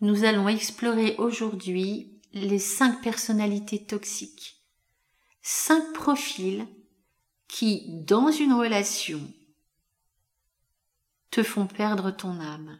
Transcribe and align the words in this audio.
nous 0.00 0.24
allons 0.24 0.48
explorer 0.48 1.14
aujourd'hui 1.18 2.20
les 2.32 2.58
cinq 2.58 3.02
personnalités 3.02 3.84
toxiques. 3.84 4.62
Cinq 5.42 5.92
profils 5.92 6.66
qui, 7.48 7.84
dans 8.04 8.30
une 8.30 8.52
relation, 8.52 9.20
te 11.30 11.42
font 11.42 11.66
perdre 11.66 12.10
ton 12.10 12.40
âme. 12.40 12.78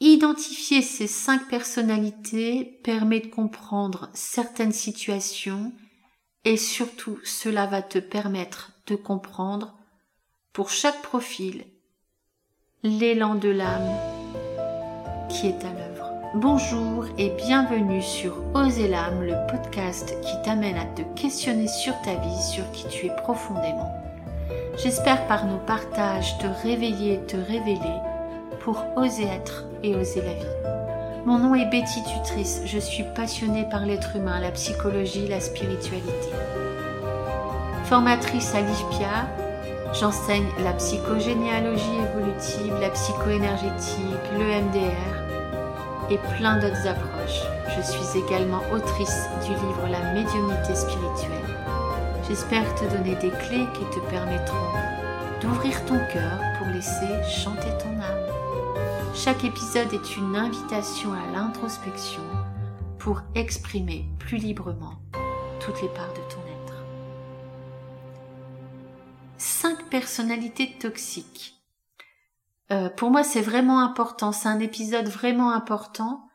Identifier 0.00 0.82
ces 0.82 1.06
cinq 1.06 1.48
personnalités 1.48 2.80
permet 2.82 3.20
de 3.20 3.28
comprendre 3.28 4.10
certaines 4.14 4.72
situations 4.72 5.72
et 6.44 6.56
surtout 6.56 7.20
cela 7.24 7.66
va 7.66 7.82
te 7.82 7.98
permettre 7.98 8.72
de 8.88 8.96
comprendre 8.96 9.78
pour 10.52 10.70
chaque 10.70 11.02
profil 11.02 11.64
l'élan 12.82 13.36
de 13.36 13.48
l'âme 13.48 14.11
qui 15.32 15.46
est 15.46 15.64
à 15.64 15.72
l'œuvre. 15.72 16.12
Bonjour 16.34 17.06
et 17.16 17.30
bienvenue 17.30 18.02
sur 18.02 18.36
Oser 18.54 18.88
l'âme, 18.88 19.22
le 19.22 19.34
podcast 19.50 20.14
qui 20.20 20.34
t'amène 20.44 20.76
à 20.76 20.84
te 20.84 21.00
questionner 21.18 21.68
sur 21.68 21.98
ta 22.02 22.14
vie, 22.16 22.42
sur 22.42 22.70
qui 22.72 22.86
tu 22.88 23.06
es 23.06 23.16
profondément. 23.16 23.90
J'espère 24.76 25.26
par 25.28 25.46
nos 25.46 25.56
partages 25.58 26.36
te 26.36 26.46
réveiller 26.62 27.20
te 27.26 27.36
révéler 27.36 27.96
pour 28.60 28.84
oser 28.96 29.24
être 29.24 29.64
et 29.82 29.94
oser 29.94 30.20
la 30.20 30.34
vie. 30.34 31.24
Mon 31.24 31.38
nom 31.38 31.54
est 31.54 31.70
Betty 31.70 32.02
Tutrice, 32.02 32.62
je 32.66 32.78
suis 32.78 33.04
passionnée 33.14 33.64
par 33.70 33.86
l'être 33.86 34.16
humain, 34.16 34.38
la 34.38 34.50
psychologie, 34.50 35.28
la 35.28 35.40
spiritualité. 35.40 36.28
Formatrice 37.84 38.54
à 38.54 38.60
l'IFPIA, 38.60 39.28
j'enseigne 39.98 40.48
la 40.62 40.72
psychogénéalogie 40.74 41.96
évolutive, 42.10 42.74
la 42.80 42.90
psychoénergétique, 42.90 44.30
le 44.38 44.44
MDR 44.44 45.21
et 46.10 46.18
plein 46.36 46.58
d'autres 46.58 46.86
approches. 46.86 47.42
Je 47.76 47.82
suis 47.82 48.18
également 48.18 48.62
autrice 48.72 49.26
du 49.44 49.52
livre 49.52 49.88
La 49.90 50.12
médiumnité 50.12 50.74
spirituelle. 50.74 51.56
J'espère 52.28 52.74
te 52.74 52.84
donner 52.84 53.14
des 53.16 53.30
clés 53.30 53.66
qui 53.74 53.84
te 53.94 54.00
permettront 54.10 54.56
d'ouvrir 55.40 55.84
ton 55.86 55.98
cœur 56.12 56.38
pour 56.58 56.68
laisser 56.68 57.22
chanter 57.28 57.68
ton 57.82 58.00
âme. 58.00 58.22
Chaque 59.14 59.44
épisode 59.44 59.92
est 59.92 60.16
une 60.16 60.36
invitation 60.36 61.12
à 61.12 61.32
l'introspection 61.32 62.22
pour 62.98 63.22
exprimer 63.34 64.06
plus 64.18 64.38
librement 64.38 64.94
toutes 65.60 65.82
les 65.82 65.88
parts 65.88 66.12
de 66.12 66.32
ton 66.32 66.40
être. 66.40 66.84
Cinq 69.38 69.88
personnalités 69.90 70.76
toxiques. 70.78 71.61
Euh, 72.72 72.88
pour 72.88 73.10
moi, 73.10 73.22
c'est 73.22 73.42
vraiment 73.42 73.80
important. 73.80 74.32
C'est 74.32 74.48
un 74.48 74.60
épisode 74.60 75.08
vraiment 75.08 75.50
important 75.50 76.28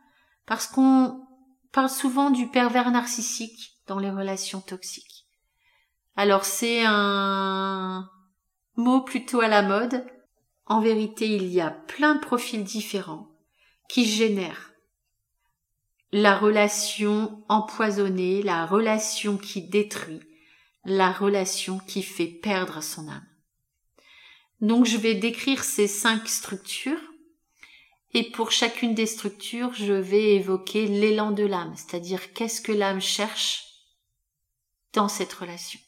parce 0.46 0.68
qu'on 0.68 1.28
parle 1.72 1.90
souvent 1.90 2.30
du 2.30 2.48
pervers 2.48 2.92
narcissique 2.92 3.74
dans 3.88 4.00
les 4.00 4.12
relations 4.12 4.62
toxiques. 4.62 5.26
Alors 6.16 6.46
c'est 6.46 6.84
un 6.86 8.10
mot 8.76 9.02
plutôt 9.02 9.42
à 9.42 9.48
la 9.48 9.62
mode 9.62 10.06
en 10.66 10.82
vérité, 10.82 11.28
il 11.30 11.48
y 11.48 11.62
a 11.62 11.72
plein 11.72 12.16
de 12.16 12.20
profils 12.20 12.64
différents 12.64 13.30
qui 13.88 14.06
génèrent 14.06 14.74
la 16.12 16.38
relation 16.38 17.44
empoisonnée, 17.48 18.42
la 18.42 18.66
relation 18.66 19.38
qui 19.38 19.62
détruit, 19.62 20.22
la 20.84 21.12
relation 21.12 21.80
qui 21.80 22.04
fait 22.04 22.28
perdre 22.28 22.82
son 22.82 23.08
âme. 23.08 23.27
Donc 24.62 24.86
je 24.86 24.98
vais 24.98 25.16
décrire 25.16 25.64
ces 25.64 25.88
cinq 25.88 26.28
structures 26.28 27.02
et 28.14 28.32
pour 28.32 28.52
chacune 28.52 28.96
des 28.96 29.06
structures, 29.06 29.74
je 29.74 29.94
vais 29.94 30.36
évoquer 30.36 30.88
l'élan 30.88 31.32
de 31.32 31.46
l'âme, 31.46 31.76
c'est-à-dire 31.76 32.34
qu'est-ce 32.34 32.62
que 32.62 32.72
l'âme 32.72 33.02
cherche 33.02 33.66
dans 34.94 35.08
cette 35.08 35.34
relation. 35.34 35.80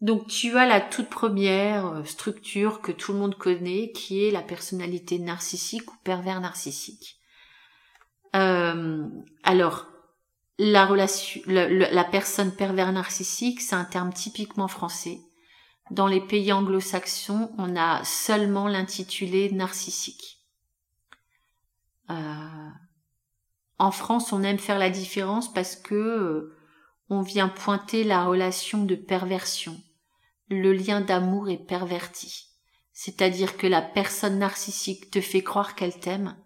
Donc 0.00 0.26
tu 0.26 0.58
as 0.58 0.66
la 0.66 0.80
toute 0.80 1.08
première 1.08 1.86
euh, 1.86 2.04
structure 2.04 2.80
que 2.80 2.90
tout 2.90 3.12
le 3.12 3.20
monde 3.20 3.36
connaît, 3.36 3.92
qui 3.92 4.24
est 4.24 4.32
la 4.32 4.42
personnalité 4.42 5.20
narcissique 5.20 5.92
ou 5.92 5.96
pervers 6.02 6.40
narcissique. 6.40 7.20
Euh, 8.34 9.06
alors, 9.44 9.86
la 10.58 10.86
relation, 10.86 11.40
la 11.46 12.04
personne 12.04 12.54
pervers 12.54 12.92
narcissique, 12.92 13.60
c'est 13.60 13.76
un 13.76 13.84
terme 13.84 14.12
typiquement 14.12 14.68
français. 14.68 15.20
Dans 15.90 16.06
les 16.06 16.20
pays 16.20 16.52
anglo-saxons, 16.52 17.52
on 17.58 17.76
a 17.76 18.02
seulement 18.04 18.68
l'intitulé 18.68 19.50
narcissique. 19.50 20.38
Euh, 22.10 22.68
en 23.78 23.90
France, 23.90 24.32
on 24.32 24.42
aime 24.42 24.58
faire 24.58 24.78
la 24.78 24.90
différence 24.90 25.52
parce 25.52 25.76
que 25.76 26.54
on 27.10 27.20
vient 27.20 27.48
pointer 27.48 28.04
la 28.04 28.24
relation 28.24 28.84
de 28.84 28.94
perversion 28.94 29.76
le 30.52 30.72
lien 30.72 31.00
d'amour 31.00 31.48
est 31.48 31.64
perverti. 31.64 32.48
C'est-à-dire 32.92 33.56
que 33.56 33.66
la 33.66 33.82
personne 33.82 34.38
narcissique 34.38 35.10
te 35.10 35.20
fait 35.20 35.42
croire 35.42 35.74
qu'elle 35.74 35.98
t'aime. 35.98 36.36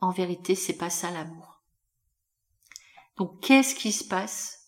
En 0.00 0.10
vérité, 0.10 0.54
c'est 0.54 0.76
pas 0.76 0.90
ça 0.90 1.10
l'amour. 1.10 1.62
Donc, 3.16 3.40
qu'est-ce 3.40 3.74
qui 3.74 3.90
se 3.90 4.04
passe? 4.04 4.66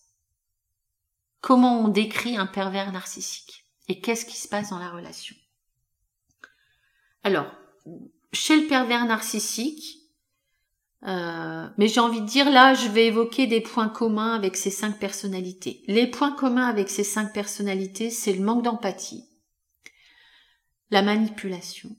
Comment 1.39 1.79
on 1.79 1.87
décrit 1.87 2.37
un 2.37 2.47
pervers 2.47 2.91
narcissique? 2.91 3.60
Et 3.91 3.99
qu'est-ce 3.99 4.25
qui 4.25 4.37
se 4.37 4.47
passe 4.47 4.69
dans 4.69 4.79
la 4.79 4.89
relation? 4.89 5.35
Alors, 7.23 7.51
chez 8.31 8.61
le 8.61 8.65
pervers 8.67 9.05
narcissique, 9.05 9.97
euh, 11.05 11.67
mais 11.77 11.89
j'ai 11.89 11.99
envie 11.99 12.21
de 12.21 12.25
dire 12.25 12.49
là, 12.49 12.73
je 12.73 12.87
vais 12.87 13.07
évoquer 13.07 13.47
des 13.47 13.59
points 13.59 13.89
communs 13.89 14.33
avec 14.33 14.55
ces 14.55 14.71
cinq 14.71 14.97
personnalités. 14.97 15.83
Les 15.87 16.07
points 16.07 16.31
communs 16.31 16.67
avec 16.67 16.89
ces 16.89 17.03
cinq 17.03 17.33
personnalités, 17.33 18.11
c'est 18.11 18.31
le 18.31 18.45
manque 18.45 18.63
d'empathie, 18.63 19.25
la 20.89 21.01
manipulation, 21.01 21.93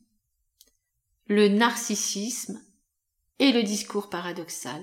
le 1.27 1.49
narcissisme 1.49 2.59
et 3.39 3.53
le 3.53 3.63
discours 3.63 4.09
paradoxal. 4.09 4.83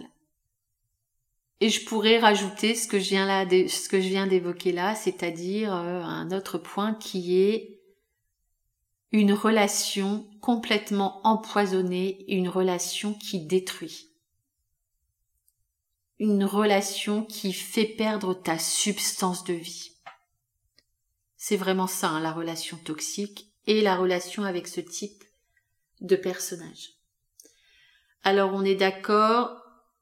Et 1.62 1.70
je 1.70 1.86
pourrais 1.86 2.20
rajouter 2.20 2.74
ce 2.74 2.88
que 2.88 3.00
je 3.00 4.08
viens 4.08 4.28
d'évoquer 4.28 4.72
là, 4.72 4.96
c'est-à-dire 4.96 5.74
euh, 5.74 6.02
un 6.02 6.32
autre 6.32 6.58
point 6.58 6.94
qui 6.94 7.40
est 7.42 7.80
une 9.12 9.34
relation 9.34 10.26
complètement 10.42 11.20
empoisonnée, 11.26 12.24
une 12.30 12.48
relation 12.48 13.14
qui 13.14 13.46
détruit 13.46 14.10
une 16.20 16.44
relation 16.44 17.24
qui 17.24 17.54
fait 17.54 17.86
perdre 17.86 18.34
ta 18.34 18.60
substance 18.60 19.46
de 19.46 19.54
vie. 19.54 19.94
C'est 21.38 21.56
vraiment 21.56 21.88
ça, 21.88 22.10
hein, 22.10 22.20
la 22.20 22.34
relation 22.34 22.78
toxique 22.78 23.50
et 23.66 23.82
la 23.82 23.96
relation 23.96 24.44
avec 24.44 24.68
ce 24.68 24.82
type 24.82 25.24
de 26.02 26.18
personnage. 26.18 26.92
Alors 28.24 28.54
on 28.54 28.66
est 28.66 28.76
d'accord, 28.76 29.59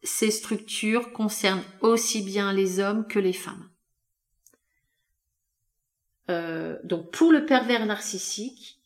ces 0.07 0.31
structures 0.31 1.12
concernent 1.12 1.63
aussi 1.81 2.22
bien 2.22 2.53
les 2.53 2.79
hommes 2.79 3.07
que 3.07 3.19
les 3.19 3.34
femmes. 3.34 3.69
Euh, 6.29 6.78
donc 6.84 7.12
pour 7.12 7.31
le 7.31 7.45
pervers 7.45 7.85
narcissique, 7.85 8.78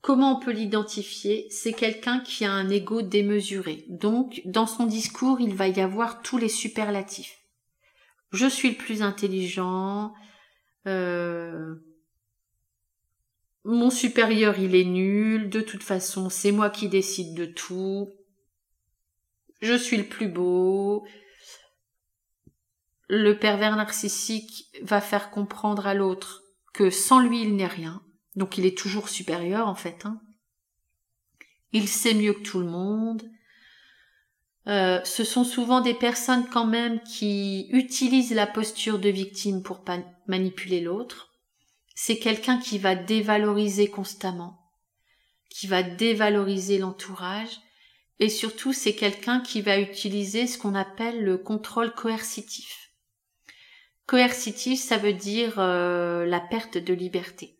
Comment 0.00 0.38
on 0.38 0.40
peut 0.40 0.52
l'identifier? 0.52 1.46
C'est 1.50 1.72
quelqu'un 1.72 2.20
qui 2.20 2.44
a 2.44 2.52
un 2.52 2.70
ego 2.70 3.02
démesuré. 3.02 3.84
Donc, 3.88 4.40
dans 4.44 4.66
son 4.66 4.86
discours, 4.86 5.40
il 5.40 5.54
va 5.54 5.68
y 5.68 5.80
avoir 5.80 6.22
tous 6.22 6.38
les 6.38 6.48
superlatifs. 6.48 7.38
Je 8.32 8.46
suis 8.46 8.70
le 8.70 8.76
plus 8.76 9.02
intelligent. 9.02 10.14
Euh, 10.86 11.74
mon 13.64 13.90
supérieur, 13.90 14.58
il 14.58 14.76
est 14.76 14.84
nul. 14.84 15.50
De 15.50 15.60
toute 15.60 15.82
façon, 15.82 16.30
c'est 16.30 16.52
moi 16.52 16.70
qui 16.70 16.88
décide 16.88 17.34
de 17.34 17.46
tout. 17.46 18.08
Je 19.60 19.74
suis 19.74 19.96
le 19.96 20.06
plus 20.06 20.28
beau. 20.28 21.06
Le 23.08 23.38
pervers 23.38 23.76
narcissique 23.76 24.66
va 24.82 25.00
faire 25.00 25.30
comprendre 25.30 25.86
à 25.86 25.94
l'autre 25.94 26.42
que 26.74 26.90
sans 26.90 27.20
lui, 27.20 27.42
il 27.42 27.56
n'est 27.56 27.66
rien 27.66 28.02
donc 28.38 28.56
il 28.56 28.64
est 28.64 28.78
toujours 28.78 29.08
supérieur 29.08 29.68
en 29.68 29.74
fait. 29.74 30.06
Hein. 30.06 30.20
Il 31.72 31.88
sait 31.88 32.14
mieux 32.14 32.32
que 32.32 32.42
tout 32.42 32.60
le 32.60 32.66
monde. 32.66 33.22
Euh, 34.68 35.02
ce 35.04 35.24
sont 35.24 35.44
souvent 35.44 35.80
des 35.80 35.94
personnes 35.94 36.48
quand 36.48 36.66
même 36.66 37.00
qui 37.02 37.68
utilisent 37.70 38.34
la 38.34 38.46
posture 38.46 38.98
de 38.98 39.08
victime 39.08 39.62
pour 39.62 39.84
manipuler 40.26 40.80
l'autre. 40.80 41.30
C'est 41.94 42.18
quelqu'un 42.18 42.58
qui 42.58 42.78
va 42.78 42.94
dévaloriser 42.94 43.88
constamment, 43.88 44.60
qui 45.50 45.66
va 45.66 45.82
dévaloriser 45.82 46.78
l'entourage, 46.78 47.60
et 48.20 48.28
surtout 48.28 48.72
c'est 48.72 48.94
quelqu'un 48.94 49.40
qui 49.40 49.62
va 49.62 49.78
utiliser 49.78 50.46
ce 50.46 50.58
qu'on 50.58 50.74
appelle 50.74 51.24
le 51.24 51.38
contrôle 51.38 51.94
coercitif. 51.94 52.90
Coercitif, 54.06 54.80
ça 54.80 54.96
veut 54.96 55.12
dire 55.12 55.54
euh, 55.58 56.24
la 56.24 56.40
perte 56.40 56.78
de 56.78 56.94
liberté. 56.94 57.58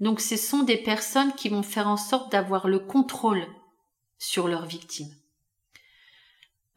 Donc 0.00 0.20
ce 0.20 0.36
sont 0.36 0.62
des 0.62 0.76
personnes 0.76 1.32
qui 1.34 1.48
vont 1.48 1.62
faire 1.62 1.88
en 1.88 1.96
sorte 1.96 2.32
d'avoir 2.32 2.68
le 2.68 2.78
contrôle 2.78 3.46
sur 4.18 4.48
leur 4.48 4.66
victime. 4.66 5.10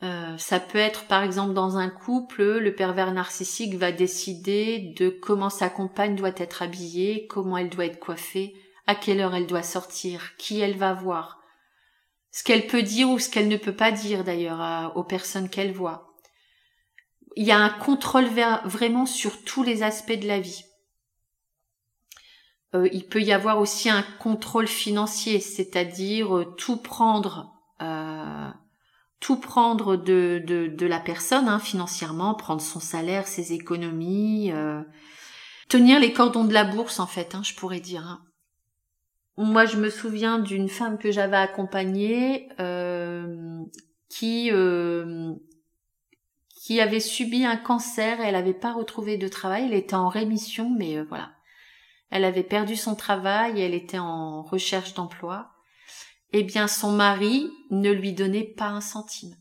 Euh, 0.03 0.35
ça 0.37 0.59
peut 0.59 0.79
être 0.79 1.05
par 1.05 1.23
exemple 1.23 1.53
dans 1.53 1.77
un 1.77 1.89
couple, 1.89 2.43
le 2.43 2.73
pervers 2.73 3.11
narcissique 3.11 3.75
va 3.75 3.91
décider 3.91 4.93
de 4.97 5.09
comment 5.09 5.51
sa 5.51 5.69
compagne 5.69 6.15
doit 6.15 6.31
être 6.37 6.63
habillée, 6.63 7.27
comment 7.27 7.57
elle 7.57 7.69
doit 7.69 7.85
être 7.85 7.99
coiffée, 7.99 8.55
à 8.87 8.95
quelle 8.95 9.19
heure 9.19 9.35
elle 9.35 9.45
doit 9.45 9.61
sortir, 9.61 10.35
qui 10.37 10.59
elle 10.59 10.77
va 10.77 10.93
voir, 10.93 11.40
ce 12.31 12.43
qu'elle 12.43 12.67
peut 12.67 12.83
dire 12.83 13.09
ou 13.09 13.19
ce 13.19 13.29
qu'elle 13.29 13.47
ne 13.47 13.57
peut 13.57 13.75
pas 13.75 13.91
dire 13.91 14.23
d'ailleurs 14.23 14.95
aux 14.95 15.03
personnes 15.03 15.49
qu'elle 15.49 15.73
voit. 15.73 16.15
Il 17.35 17.45
y 17.45 17.51
a 17.51 17.57
un 17.57 17.69
contrôle 17.69 18.27
vraiment 18.65 19.05
sur 19.05 19.43
tous 19.43 19.63
les 19.63 19.83
aspects 19.83 20.19
de 20.19 20.27
la 20.27 20.39
vie. 20.39 20.63
Euh, 22.73 22.87
il 22.93 23.05
peut 23.07 23.21
y 23.21 23.33
avoir 23.33 23.59
aussi 23.59 23.89
un 23.89 24.03
contrôle 24.19 24.67
financier, 24.67 25.39
c'est-à-dire 25.39 26.37
euh, 26.37 26.45
tout 26.57 26.77
prendre, 26.77 27.53
euh, 27.81 28.49
tout 29.19 29.37
prendre 29.37 29.97
de, 29.97 30.75
la 30.79 30.99
personne 30.99 31.49
hein, 31.49 31.59
financièrement, 31.59 32.33
prendre 32.33 32.61
son 32.61 32.79
salaire, 32.79 33.27
ses 33.27 33.53
économies, 33.53 34.53
tenir 35.67 35.99
les 35.99 36.13
cordons 36.13 36.45
de 36.45 36.53
la 36.53 36.63
bourse 36.63 36.99
en 36.99 37.07
fait, 37.07 37.35
hein, 37.35 37.41
je 37.43 37.55
pourrais 37.55 37.81
dire. 37.81 38.05
Hein. 38.07 38.21
Moi, 39.41 39.65
je 39.65 39.77
me 39.77 39.89
souviens 39.89 40.37
d'une 40.37 40.69
femme 40.69 40.99
que 40.99 41.11
j'avais 41.11 41.37
accompagnée 41.37 42.47
qui 44.07 44.51
qui 46.61 46.79
avait 46.79 46.99
subi 46.99 47.43
un 47.43 47.57
cancer, 47.57 48.21
elle 48.21 48.33
n'avait 48.33 48.53
pas 48.53 48.71
retrouvé 48.71 49.17
de 49.17 49.27
travail, 49.27 49.65
elle 49.65 49.73
était 49.73 49.95
en 49.95 50.09
rémission, 50.09 50.69
mais 50.69 51.01
voilà, 51.01 51.31
elle 52.11 52.23
avait 52.23 52.43
perdu 52.43 52.75
son 52.75 52.93
travail, 52.93 53.59
elle 53.59 53.73
était 53.73 53.97
en 53.97 54.43
recherche 54.43 54.93
d'emploi, 54.93 55.49
eh 56.33 56.43
bien 56.43 56.67
son 56.67 56.91
mari 56.91 57.49
ne 57.71 57.89
lui 57.89 58.13
donnait 58.13 58.43
pas 58.43 58.67
un 58.67 58.79
centime. 58.79 59.35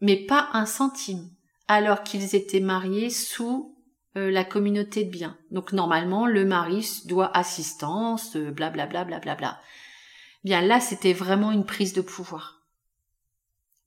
Mais 0.00 0.16
pas 0.16 0.48
un 0.54 0.64
centime, 0.64 1.28
alors 1.68 2.02
qu'ils 2.02 2.34
étaient 2.34 2.60
mariés 2.60 3.10
sous 3.10 3.77
euh, 4.18 4.30
la 4.30 4.44
communauté 4.44 5.04
de 5.04 5.10
biens. 5.10 5.38
Donc 5.50 5.72
normalement, 5.72 6.26
le 6.26 6.44
mari 6.44 7.02
doit 7.06 7.36
assistance, 7.36 8.36
blablabla, 8.36 9.02
euh, 9.02 9.04
blablabla. 9.04 9.34
Bla, 9.34 9.60
Bien 10.44 10.60
là, 10.60 10.80
c'était 10.80 11.12
vraiment 11.12 11.52
une 11.52 11.64
prise 11.64 11.92
de 11.92 12.00
pouvoir. 12.00 12.62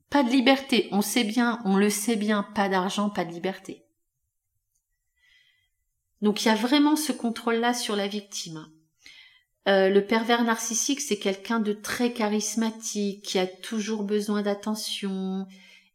Pas 0.10 0.24
de 0.24 0.30
liberté, 0.30 0.90
on 0.92 1.02
sait 1.02 1.24
bien, 1.24 1.60
on 1.64 1.78
le 1.78 1.90
sait 1.90 2.18
bien, 2.18 2.44
pas 2.44 2.68
d'argent, 2.68 3.10
pas 3.10 3.24
de 3.24 3.32
liberté. 3.32 3.86
Donc 6.22 6.44
il 6.44 6.50
y 6.50 6.52
a 6.52 6.56
vraiment 6.56 6.96
ce 6.96 7.12
contrôle-là 7.12 7.74
sur 7.74 7.96
la 7.96 8.08
victime. 8.08 8.68
Euh, 9.68 9.90
le 9.90 10.06
pervers 10.06 10.44
narcissique, 10.44 11.02
c'est 11.02 11.20
quelqu'un 11.20 11.60
de 11.60 11.72
très 11.72 12.14
charismatique, 12.14 13.24
qui 13.24 13.40
a 13.40 13.48
toujours 13.48 14.04
besoin 14.04 14.42
d'attention, 14.42 15.48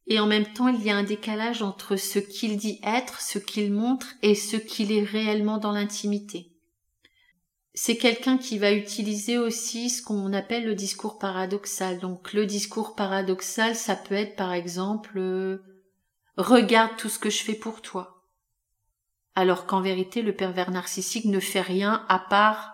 et 0.06 0.20
en 0.20 0.26
même 0.26 0.52
temps 0.52 0.68
il 0.68 0.82
y 0.82 0.90
a 0.90 0.96
un 0.96 1.02
décalage 1.02 1.62
entre 1.62 1.96
ce 1.96 2.18
qu'il 2.18 2.56
dit 2.56 2.80
être, 2.82 3.20
ce 3.20 3.38
qu'il 3.38 3.72
montre, 3.72 4.08
et 4.22 4.34
ce 4.34 4.56
qu'il 4.56 4.92
est 4.92 5.04
réellement 5.04 5.58
dans 5.58 5.72
l'intimité. 5.72 6.52
C'est 7.74 7.96
quelqu'un 7.96 8.38
qui 8.38 8.58
va 8.58 8.72
utiliser 8.72 9.36
aussi 9.36 9.90
ce 9.90 10.02
qu'on 10.02 10.32
appelle 10.32 10.64
le 10.64 10.74
discours 10.74 11.18
paradoxal. 11.18 11.98
Donc 11.98 12.32
le 12.32 12.46
discours 12.46 12.94
paradoxal, 12.94 13.74
ça 13.74 13.96
peut 13.96 14.14
être 14.14 14.34
par 14.34 14.52
exemple 14.54 15.18
euh, 15.18 15.62
regarde 16.38 16.96
tout 16.96 17.10
ce 17.10 17.18
que 17.18 17.28
je 17.28 17.42
fais 17.42 17.54
pour 17.54 17.82
toi 17.82 18.16
alors 19.36 19.66
qu'en 19.66 19.82
vérité 19.82 20.22
le 20.22 20.34
pervers 20.34 20.72
narcissique 20.72 21.26
ne 21.26 21.38
fait 21.38 21.60
rien 21.60 22.04
à 22.08 22.18
part 22.18 22.72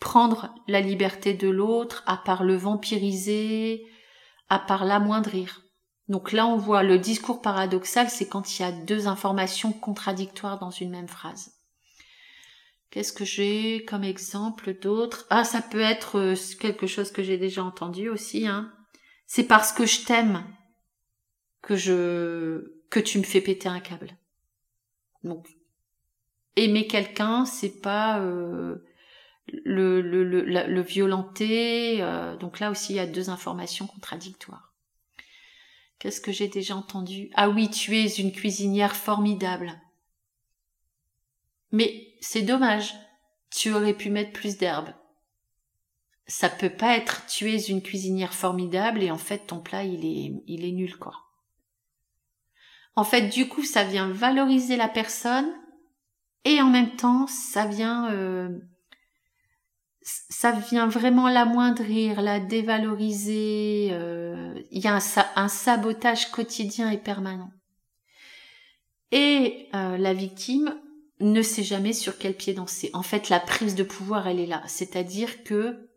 prendre 0.00 0.54
la 0.68 0.82
liberté 0.82 1.32
de 1.32 1.48
l'autre, 1.48 2.02
à 2.06 2.18
part 2.18 2.44
le 2.44 2.54
vampiriser, 2.54 3.86
à 4.50 4.58
part 4.58 4.84
l'amoindrir. 4.84 5.62
Donc 6.08 6.32
là 6.32 6.46
on 6.46 6.56
voit 6.56 6.82
le 6.82 6.98
discours 6.98 7.42
paradoxal, 7.42 8.08
c'est 8.10 8.28
quand 8.28 8.58
il 8.58 8.62
y 8.62 8.64
a 8.64 8.72
deux 8.72 9.08
informations 9.08 9.72
contradictoires 9.72 10.58
dans 10.58 10.70
une 10.70 10.90
même 10.90 11.08
phrase. 11.08 11.52
Qu'est-ce 12.90 13.12
que 13.12 13.24
j'ai 13.24 13.84
comme 13.84 14.04
exemple 14.04 14.78
d'autre? 14.78 15.26
Ah, 15.28 15.44
ça 15.44 15.60
peut 15.60 15.80
être 15.80 16.18
euh, 16.18 16.34
quelque 16.60 16.86
chose 16.86 17.10
que 17.10 17.22
j'ai 17.22 17.36
déjà 17.36 17.62
entendu 17.62 18.08
aussi. 18.08 18.46
Hein. 18.46 18.72
C'est 19.26 19.44
parce 19.44 19.72
que 19.72 19.86
je 19.86 20.04
t'aime 20.04 20.44
que 21.62 21.76
je 21.76 22.72
que 22.90 23.00
tu 23.00 23.18
me 23.18 23.24
fais 23.24 23.40
péter 23.40 23.68
un 23.68 23.80
câble. 23.80 24.16
Donc 25.24 25.48
aimer 26.54 26.86
quelqu'un, 26.86 27.44
c'est 27.44 27.80
pas 27.80 28.20
euh, 28.20 28.76
le, 29.48 30.00
le, 30.00 30.24
le, 30.24 30.42
le, 30.42 30.80
violenter. 30.80 32.02
Euh, 32.02 32.36
donc 32.36 32.60
là 32.60 32.70
aussi, 32.70 32.92
il 32.92 32.96
y 32.96 33.00
a 33.00 33.06
deux 33.06 33.30
informations 33.30 33.86
contradictoires. 33.86 34.65
Qu'est-ce 35.98 36.20
que 36.20 36.32
j'ai 36.32 36.48
déjà 36.48 36.76
entendu 36.76 37.30
Ah 37.34 37.48
oui, 37.48 37.70
tu 37.70 37.96
es 37.96 38.06
une 38.06 38.32
cuisinière 38.32 38.94
formidable. 38.94 39.80
Mais 41.72 42.14
c'est 42.20 42.42
dommage, 42.42 42.94
tu 43.50 43.72
aurais 43.72 43.94
pu 43.94 44.10
mettre 44.10 44.32
plus 44.32 44.56
d'herbe. 44.56 44.88
Ça 46.26 46.48
peut 46.48 46.70
pas 46.70 46.96
être 46.96 47.26
tu 47.26 47.50
es 47.52 47.58
une 47.58 47.82
cuisinière 47.82 48.34
formidable 48.34 49.02
et 49.02 49.10
en 49.10 49.18
fait 49.18 49.46
ton 49.46 49.60
plat 49.60 49.84
il 49.84 50.04
est 50.04 50.42
il 50.46 50.64
est 50.64 50.72
nul 50.72 50.96
quoi. 50.98 51.26
En 52.96 53.04
fait, 53.04 53.28
du 53.28 53.46
coup, 53.46 53.62
ça 53.62 53.84
vient 53.84 54.08
valoriser 54.08 54.76
la 54.76 54.88
personne 54.88 55.52
et 56.44 56.62
en 56.62 56.70
même 56.70 56.96
temps 56.96 57.26
ça 57.26 57.66
vient 57.66 58.10
euh, 58.10 58.58
ça 60.06 60.52
vient 60.52 60.86
vraiment 60.86 61.28
l'amoindrir, 61.28 62.22
la 62.22 62.38
dévaloriser. 62.38 63.88
Euh, 63.90 64.54
il 64.70 64.82
y 64.82 64.86
a 64.86 65.00
un, 65.34 65.48
sabotage 65.48 66.30
quotidien 66.30 66.90
et 66.90 66.98
permanent. 66.98 67.50
Et 69.10 69.68
euh, 69.74 69.96
la 69.96 70.14
victime 70.14 70.80
ne 71.18 71.42
sait 71.42 71.64
jamais 71.64 71.92
sur 71.92 72.18
quel 72.18 72.36
pied 72.36 72.54
danser. 72.54 72.90
En 72.92 73.02
fait, 73.02 73.28
la 73.30 73.40
prise 73.40 73.74
de 73.74 73.82
pouvoir, 73.82 74.28
elle 74.28 74.38
est 74.38 74.46
là. 74.46 74.62
C'est-à-dire 74.66 75.42
que 75.42 75.88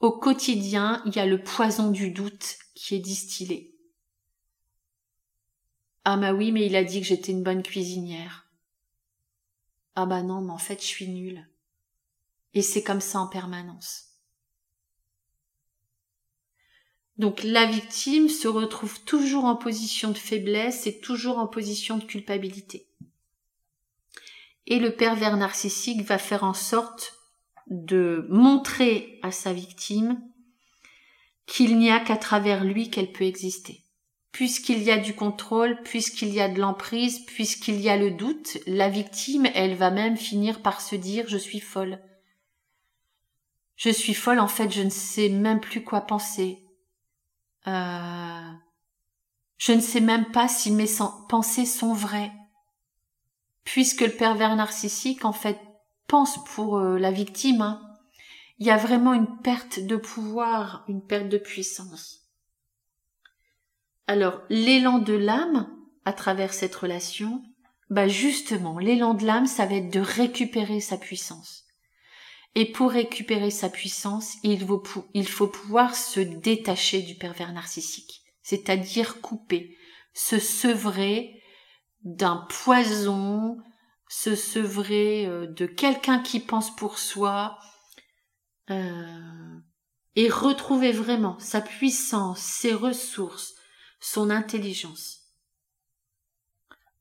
au 0.00 0.12
quotidien, 0.12 1.02
il 1.06 1.16
y 1.16 1.18
a 1.18 1.26
le 1.26 1.42
poison 1.42 1.90
du 1.90 2.10
doute 2.10 2.58
qui 2.74 2.96
est 2.96 3.00
distillé. 3.00 3.74
Ah 6.04 6.18
bah 6.18 6.34
oui, 6.34 6.52
mais 6.52 6.66
il 6.66 6.76
a 6.76 6.84
dit 6.84 7.00
que 7.00 7.06
j'étais 7.06 7.32
une 7.32 7.42
bonne 7.42 7.62
cuisinière. 7.62 8.46
Ah 9.94 10.04
bah 10.04 10.22
non, 10.22 10.42
mais 10.42 10.52
en 10.52 10.58
fait, 10.58 10.82
je 10.82 10.86
suis 10.86 11.08
nulle. 11.08 11.48
Et 12.56 12.62
c'est 12.62 12.82
comme 12.82 13.02
ça 13.02 13.20
en 13.20 13.28
permanence. 13.28 14.06
Donc 17.18 17.42
la 17.44 17.66
victime 17.66 18.30
se 18.30 18.48
retrouve 18.48 19.04
toujours 19.04 19.44
en 19.44 19.56
position 19.56 20.10
de 20.10 20.16
faiblesse 20.16 20.86
et 20.86 20.98
toujours 20.98 21.38
en 21.38 21.46
position 21.46 21.98
de 21.98 22.04
culpabilité. 22.04 22.88
Et 24.66 24.78
le 24.78 24.96
pervers 24.96 25.36
narcissique 25.36 26.00
va 26.00 26.16
faire 26.16 26.44
en 26.44 26.54
sorte 26.54 27.14
de 27.68 28.26
montrer 28.30 29.20
à 29.22 29.30
sa 29.32 29.52
victime 29.52 30.18
qu'il 31.46 31.78
n'y 31.78 31.90
a 31.90 32.00
qu'à 32.00 32.16
travers 32.16 32.64
lui 32.64 32.88
qu'elle 32.90 33.12
peut 33.12 33.24
exister 33.24 33.84
puisqu'il 34.32 34.82
y 34.82 34.90
a 34.90 34.98
du 34.98 35.14
contrôle, 35.14 35.80
puisqu'il 35.82 36.28
y 36.28 36.42
a 36.42 36.48
de 36.48 36.60
l'emprise, 36.60 37.24
puisqu'il 37.24 37.80
y 37.80 37.88
a 37.88 37.96
le 37.96 38.10
doute, 38.10 38.58
la 38.66 38.90
victime, 38.90 39.46
elle 39.54 39.74
va 39.74 39.90
même 39.90 40.18
finir 40.18 40.60
par 40.60 40.82
se 40.82 40.94
dire 40.94 41.24
je 41.26 41.38
suis 41.38 41.60
folle. 41.60 42.02
Je 43.76 43.90
suis 43.90 44.14
folle, 44.14 44.40
en 44.40 44.48
fait, 44.48 44.70
je 44.70 44.82
ne 44.82 44.90
sais 44.90 45.28
même 45.28 45.60
plus 45.60 45.84
quoi 45.84 46.00
penser. 46.02 46.64
Euh... 47.66 48.52
Je 49.58 49.72
ne 49.72 49.80
sais 49.80 50.00
même 50.00 50.30
pas 50.32 50.48
si 50.48 50.70
mes 50.70 50.88
pensées 51.28 51.66
sont 51.66 51.92
vraies. 51.92 52.32
Puisque 53.64 54.02
le 54.02 54.12
pervers 54.12 54.54
narcissique, 54.56 55.24
en 55.24 55.32
fait, 55.32 55.58
pense 56.06 56.42
pour 56.44 56.78
euh, 56.78 56.98
la 56.98 57.10
victime, 57.10 57.62
hein. 57.62 57.80
il 58.58 58.66
y 58.66 58.70
a 58.70 58.76
vraiment 58.76 59.12
une 59.12 59.38
perte 59.38 59.80
de 59.80 59.96
pouvoir, 59.96 60.84
une 60.88 61.04
perte 61.04 61.28
de 61.28 61.38
puissance. 61.38 62.20
Alors, 64.06 64.40
l'élan 64.50 64.98
de 64.98 65.14
l'âme, 65.14 65.68
à 66.04 66.12
travers 66.12 66.54
cette 66.54 66.74
relation, 66.76 67.42
bah 67.90 68.08
justement, 68.08 68.78
l'élan 68.78 69.14
de 69.14 69.24
l'âme, 69.24 69.46
ça 69.46 69.66
va 69.66 69.74
être 69.76 69.92
de 69.92 70.00
récupérer 70.00 70.80
sa 70.80 70.96
puissance. 70.96 71.65
Et 72.58 72.64
pour 72.64 72.90
récupérer 72.90 73.50
sa 73.50 73.68
puissance, 73.68 74.38
il 74.42 74.66
faut, 75.26 75.46
pouvoir 75.46 75.94
se 75.94 76.20
détacher 76.20 77.02
du 77.02 77.14
pervers 77.14 77.52
narcissique, 77.52 78.22
c'est-à-dire 78.42 79.20
couper, 79.20 79.76
se 80.14 80.38
sevrer 80.38 81.42
d'un 82.02 82.46
poison, 82.48 83.58
se 84.08 84.34
sevrer 84.34 85.26
euh, 85.26 85.46
de 85.46 85.66
quelqu'un 85.66 86.18
qui 86.18 86.40
pense 86.40 86.74
pour 86.74 86.98
soi, 86.98 87.58
euh, 88.70 89.58
et 90.14 90.30
retrouver 90.30 90.92
vraiment 90.92 91.38
sa 91.38 91.60
puissance, 91.60 92.40
ses 92.40 92.72
ressources, 92.72 93.54
son 94.00 94.30
intelligence. 94.30 95.20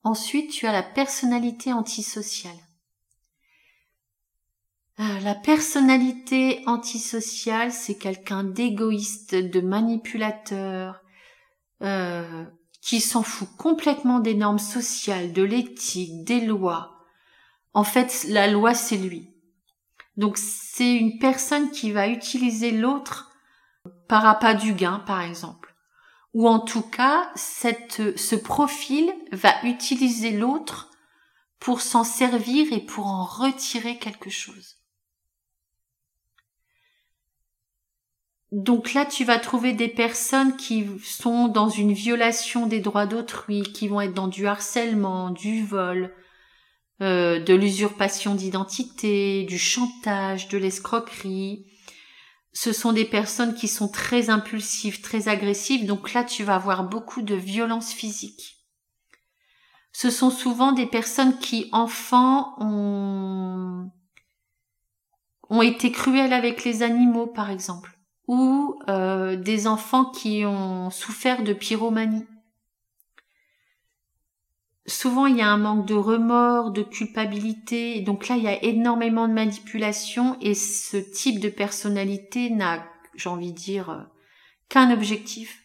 Ensuite, 0.04 0.52
tu 0.52 0.68
as 0.68 0.74
la 0.74 0.84
personnalité 0.84 1.72
antisociale. 1.72 2.60
Euh, 5.00 5.20
la 5.20 5.36
personnalité 5.36 6.64
antisociale, 6.68 7.74
c'est 7.74 7.98
quelqu'un 7.98 8.46
d'égoïste, 8.46 9.36
de 9.36 9.60
manipulateur, 9.60 11.02
euh, 11.82 12.46
qui 12.82 13.02
s'en 13.02 13.22
fout 13.22 13.50
complètement 13.58 14.20
des 14.20 14.36
normes 14.36 14.60
sociales, 14.60 15.34
de 15.34 15.44
l'éthique, 15.44 16.24
des 16.24 16.40
lois. 16.40 17.04
En 17.74 17.84
fait, 17.84 18.26
la 18.30 18.48
loi, 18.48 18.74
c'est 18.74 18.96
lui. 18.96 19.34
Donc, 20.16 20.38
c'est 20.38 20.96
une 20.96 21.20
personne 21.20 21.72
qui 21.72 21.92
va 21.92 22.08
utiliser 22.08 22.72
l'autre 22.72 23.32
par 24.08 24.26
appât 24.26 24.54
du 24.54 24.74
gain, 24.74 25.00
par 25.00 25.20
exemple. 25.20 25.76
Ou 26.34 26.48
en 26.48 26.60
tout 26.60 26.84
cas, 26.84 27.32
ce 27.36 28.36
profil 28.36 29.12
va 29.34 29.62
utiliser 29.64 30.32
l'autre 30.32 30.90
pour 31.60 31.82
s'en 31.82 32.06
servir 32.06 32.72
et 32.72 32.80
pour 32.80 33.08
en 33.08 33.26
retirer 33.26 33.98
quelque 33.98 34.30
chose. 34.30 34.78
Donc 38.56 38.94
là, 38.94 39.06
tu 39.06 39.26
vas 39.26 39.38
trouver 39.38 39.74
des 39.74 39.90
personnes 39.90 40.56
qui 40.56 40.88
sont 41.04 41.50
dans 41.50 41.68
une 41.68 41.92
violation 41.92 42.68
des 42.68 42.80
droits 42.80 43.06
d'autrui, 43.06 43.64
qui 43.64 43.90
vont 43.90 44.00
être 44.00 44.14
dans 44.14 44.30
du 44.30 44.48
harcèlement, 44.48 45.30
du 45.30 45.66
vol, 45.66 46.16
euh, 47.02 47.38
de 47.42 47.54
l'usurpation 47.54 48.34
d'identité, 48.34 49.44
du 49.44 49.60
chantage, 49.60 50.48
de 50.48 50.58
l'escroquerie. 50.58 51.66
Ce 52.54 52.72
sont 52.72 52.94
des 52.94 53.04
personnes 53.04 53.56
qui 53.56 53.68
sont 53.68 53.90
très 53.90 54.30
impulsives, 54.30 55.02
très 55.02 55.28
agressives, 55.28 55.86
donc 55.86 56.14
là 56.14 56.24
tu 56.24 56.46
vas 56.46 56.56
avoir 56.56 56.86
beaucoup 56.88 57.24
de 57.24 57.36
violence 57.36 57.92
physique. 57.92 58.66
Ce 59.92 60.10
sont 60.10 60.32
souvent 60.32 60.72
des 60.72 60.86
personnes 60.86 61.38
qui, 61.40 61.68
enfants, 61.74 62.56
ont, 62.60 63.92
ont 65.50 65.62
été 65.62 65.92
cruelles 65.92 66.32
avec 66.32 66.64
les 66.64 66.84
animaux, 66.84 67.28
par 67.28 67.50
exemple 67.50 67.95
ou 68.28 68.80
euh, 68.88 69.36
des 69.36 69.68
enfants 69.68 70.06
qui 70.06 70.44
ont 70.46 70.90
souffert 70.90 71.44
de 71.44 71.54
pyromanie. 71.54 72.26
Souvent, 74.88 75.26
il 75.26 75.38
y 75.38 75.42
a 75.42 75.50
un 75.50 75.58
manque 75.58 75.88
de 75.88 75.96
remords, 75.96 76.72
de 76.72 76.84
culpabilité. 76.84 78.02
Donc 78.02 78.28
là, 78.28 78.38
il 78.38 78.44
y 78.44 78.48
a 78.48 78.64
énormément 78.64 79.28
de 79.28 79.34
manipulation 79.34 80.38
et 80.42 80.54
ce 80.54 80.98
type 80.98 81.40
de 81.40 81.50
personnalité 81.50 82.52
n'a, 82.52 82.86
j'ai 83.16 83.30
envie 83.30 83.52
de 83.52 83.58
dire, 83.58 83.90
euh, 83.90 84.02
qu'un 84.70 84.92
objectif. 84.92 85.64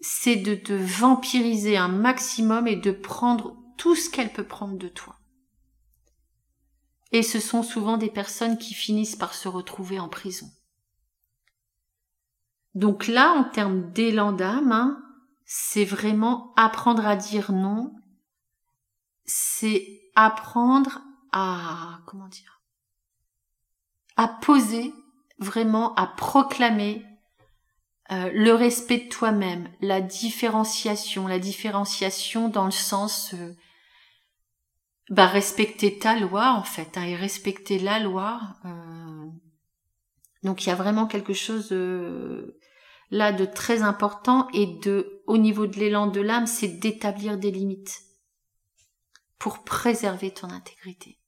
C'est 0.00 0.36
de 0.36 0.54
te 0.54 0.74
vampiriser 0.74 1.78
un 1.78 1.88
maximum 1.88 2.66
et 2.66 2.76
de 2.76 2.90
prendre 2.90 3.56
tout 3.78 3.94
ce 3.94 4.10
qu'elle 4.10 4.32
peut 4.32 4.46
prendre 4.46 4.76
de 4.76 4.88
toi. 4.88 5.16
Et 7.12 7.22
ce 7.22 7.40
sont 7.40 7.62
souvent 7.62 7.96
des 7.96 8.10
personnes 8.10 8.58
qui 8.58 8.74
finissent 8.74 9.16
par 9.16 9.32
se 9.32 9.48
retrouver 9.48 9.98
en 9.98 10.08
prison. 10.08 10.50
Donc 12.76 13.06
là, 13.06 13.32
en 13.32 13.44
termes 13.44 13.90
d'élan 13.92 14.32
d'âme, 14.32 14.70
hein, 14.70 15.02
c'est 15.46 15.86
vraiment 15.86 16.52
apprendre 16.56 17.06
à 17.06 17.16
dire 17.16 17.50
non. 17.50 17.94
C'est 19.24 20.02
apprendre 20.14 21.00
à, 21.32 22.00
comment 22.06 22.28
dire, 22.28 22.60
à 24.16 24.28
poser, 24.28 24.92
vraiment 25.38 25.94
à 25.94 26.06
proclamer 26.06 27.02
euh, 28.12 28.30
le 28.34 28.52
respect 28.52 28.98
de 28.98 29.08
toi-même, 29.08 29.70
la 29.80 30.02
différenciation, 30.02 31.26
la 31.26 31.38
différenciation 31.38 32.50
dans 32.50 32.66
le 32.66 32.70
sens 32.70 33.32
euh, 33.32 33.56
bah, 35.08 35.26
respecter 35.26 35.98
ta 35.98 36.14
loi 36.18 36.52
en 36.52 36.62
fait, 36.62 36.98
hein, 36.98 37.04
et 37.04 37.16
respecter 37.16 37.78
la 37.78 38.00
loi. 38.00 38.38
Euh, 38.66 38.85
donc 40.46 40.64
il 40.64 40.68
y 40.68 40.72
a 40.72 40.76
vraiment 40.76 41.06
quelque 41.06 41.34
chose 41.34 41.68
de, 41.68 42.58
là 43.10 43.32
de 43.32 43.44
très 43.44 43.82
important 43.82 44.48
et 44.54 44.66
de 44.66 45.22
au 45.26 45.36
niveau 45.36 45.66
de 45.66 45.76
l'élan 45.76 46.06
de 46.06 46.20
l'âme, 46.20 46.46
c'est 46.46 46.68
d'établir 46.68 47.36
des 47.36 47.50
limites 47.50 48.02
pour 49.38 49.64
préserver 49.64 50.30
ton 50.30 50.48
intégrité. 50.48 51.18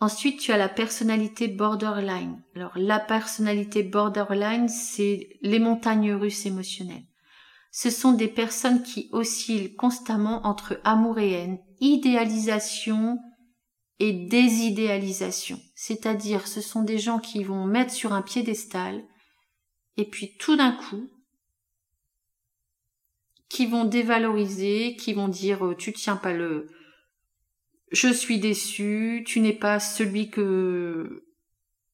Ensuite, 0.00 0.40
tu 0.40 0.52
as 0.52 0.58
la 0.58 0.68
personnalité 0.68 1.48
borderline. 1.48 2.42
Alors, 2.56 2.72
la 2.76 2.98
personnalité 2.98 3.82
borderline, 3.82 4.68
c'est 4.68 5.38
les 5.40 5.60
montagnes 5.60 6.12
russes 6.12 6.44
émotionnelles. 6.44 7.06
Ce 7.70 7.90
sont 7.90 8.12
des 8.12 8.28
personnes 8.28 8.82
qui 8.82 9.08
oscillent 9.12 9.74
constamment 9.76 10.44
entre 10.46 10.80
amour 10.84 11.20
et 11.20 11.32
haine, 11.32 11.58
idéalisation 11.80 13.18
et 13.98 14.12
désidéalisation. 14.12 15.58
C'est-à-dire, 15.86 16.46
ce 16.46 16.62
sont 16.62 16.80
des 16.80 16.96
gens 16.96 17.18
qui 17.18 17.44
vont 17.44 17.66
mettre 17.66 17.92
sur 17.92 18.14
un 18.14 18.22
piédestal 18.22 19.04
et 19.98 20.08
puis 20.08 20.34
tout 20.38 20.56
d'un 20.56 20.72
coup, 20.72 21.10
qui 23.50 23.66
vont 23.66 23.84
dévaloriser, 23.84 24.96
qui 24.96 25.12
vont 25.12 25.28
dire 25.28 25.66
euh, 25.66 25.76
tu 25.76 25.92
tiens 25.92 26.16
pas 26.16 26.32
le 26.32 26.68
je 27.92 28.08
suis 28.08 28.38
déçu, 28.38 29.24
tu 29.26 29.40
n'es 29.40 29.52
pas 29.52 29.78
celui 29.78 30.30
que 30.30 31.26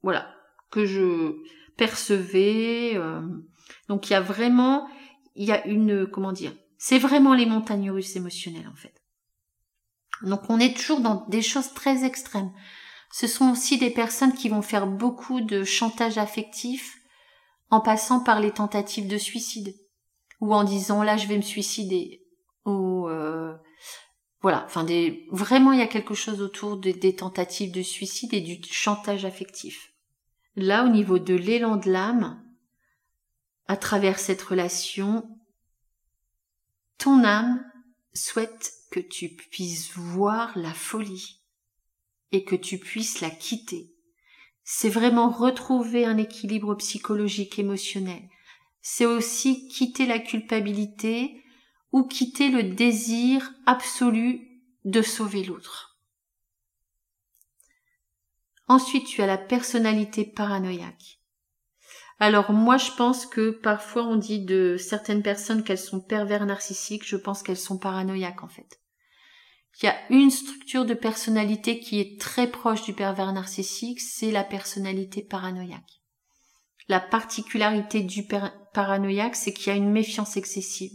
voilà, 0.03 0.37
que 0.71 0.87
je 0.87 1.35
percevais. 1.77 2.93
Euh. 2.95 3.21
donc 3.89 4.09
il 4.09 4.13
y 4.13 4.17
a 4.17 4.21
vraiment 4.21 4.89
il 5.35 5.47
y 5.49 5.53
a 5.53 5.67
une 5.67 6.07
comment 6.07 6.31
dire, 6.31 6.55
c'est 6.79 7.01
vraiment 7.01 7.35
les 7.35 7.45
montagnes 7.45 7.91
russes 7.91 8.15
émotionnelles 8.15 8.69
en 8.69 8.77
fait. 8.77 9.03
Donc 10.23 10.49
on 10.49 10.61
est 10.61 10.77
toujours 10.77 11.01
dans 11.01 11.27
des 11.27 11.43
choses 11.43 11.75
très 11.75 12.05
extrêmes. 12.05 12.53
Ce 13.11 13.27
sont 13.27 13.51
aussi 13.51 13.79
des 13.79 13.91
personnes 13.91 14.35
qui 14.35 14.49
vont 14.49 14.63
faire 14.63 14.87
beaucoup 14.87 15.41
de 15.41 15.65
chantage 15.65 16.19
affectif, 16.19 17.01
en 17.71 17.81
passant 17.81 18.21
par 18.21 18.41
les 18.41 18.51
tentatives 18.51 19.09
de 19.09 19.19
suicide. 19.19 19.75
Ou 20.41 20.55
en 20.55 20.65
disant 20.65 21.03
là 21.03 21.17
je 21.17 21.27
vais 21.27 21.37
me 21.37 21.43
suicider. 21.43 22.25
Ou 22.65 23.09
euh, 23.09 23.55
voilà. 24.43 24.65
Enfin 24.67 24.87
vraiment 25.31 25.73
il 25.73 25.79
y 25.79 25.83
a 25.83 25.87
quelque 25.87 26.15
chose 26.15 26.41
autour 26.41 26.77
des 26.77 27.17
tentatives 27.17 27.73
de 27.73 27.83
suicide 27.83 28.35
et 28.35 28.41
du 28.41 28.61
chantage 28.71 29.25
affectif. 29.25 29.93
Là 30.57 30.85
au 30.85 30.89
niveau 30.89 31.19
de 31.19 31.35
l'élan 31.35 31.77
de 31.77 31.91
l'âme 31.91 32.43
à 33.69 33.77
travers 33.77 34.19
cette 34.19 34.43
relation 34.43 35.29
ton 36.99 37.25
âme 37.25 37.65
souhaite 38.13 38.73
que 38.91 39.01
tu 39.01 39.29
puisses 39.29 39.93
voir 39.97 40.53
la 40.59 40.75
folie 40.75 41.40
et 42.33 42.45
que 42.45 42.57
tu 42.57 42.79
puisses 42.79 43.21
la 43.21 43.31
quitter 43.31 43.91
c'est 44.73 44.89
vraiment 44.89 45.31
retrouver 45.31 46.05
un 46.05 46.17
équilibre 46.17 46.77
psychologique 46.77 47.59
émotionnel. 47.59 48.23
C'est 48.83 49.05
aussi 49.05 49.67
quitter 49.67 50.07
la 50.07 50.21
culpabilité 50.21 51.43
ou 51.91 52.05
quitter 52.05 52.51
le 52.51 52.63
désir 52.63 53.53
absolu 53.67 54.63
de 54.85 55.03
sauver 55.03 55.43
l'autre. 55.43 55.99
Ensuite, 58.69 59.07
tu 59.07 59.23
as 59.23 59.27
la 59.27 59.39
personnalité 59.39 60.25
paranoïaque. 60.25 61.19
Alors 62.21 62.53
moi, 62.53 62.77
je 62.77 62.93
pense 62.93 63.27
que 63.27 63.51
parfois 63.51 64.05
on 64.05 64.15
dit 64.15 64.45
de 64.45 64.77
certaines 64.79 65.25
personnes 65.25 65.65
qu'elles 65.65 65.79
sont 65.79 66.01
pervers 66.01 66.47
narcissiques, 66.47 67.07
je 67.07 67.17
pense 67.17 67.43
qu'elles 67.43 67.57
sont 67.57 67.79
paranoïaques 67.79 68.45
en 68.45 68.49
fait. 68.49 68.80
Il 69.79 69.87
y 69.87 69.89
a 69.89 69.97
une 70.11 70.31
structure 70.31 70.85
de 70.85 70.95
personnalité 70.95 71.81
qui 71.81 72.01
est 72.01 72.21
très 72.21 72.51
proche 72.51 72.83
du 72.83 72.93
pervers 72.93 73.33
narcissique, 73.33 74.01
c'est 74.01 74.31
la 74.31 74.45
personnalité 74.45 75.23
paranoïaque. 75.23 76.01
La 76.89 77.01
particularité 77.01 78.01
du 78.01 78.27
paranoïaque, 78.75 79.37
c'est 79.37 79.53
qu'il 79.53 79.69
y 79.69 79.71
a 79.71 79.79
une 79.79 79.91
méfiance 79.93 80.37
excessive. 80.37 80.93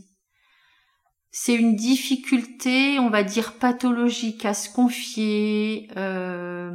C'est 1.32 1.56
une 1.56 1.76
difficulté, 1.76 3.00
on 3.00 3.10
va 3.10 3.24
dire, 3.24 3.54
pathologique 3.58 4.46
à 4.46 4.54
se 4.54 4.70
confier, 4.70 5.90
euh, 5.98 6.72